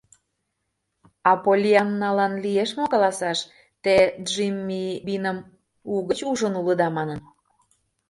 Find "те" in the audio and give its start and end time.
3.83-3.95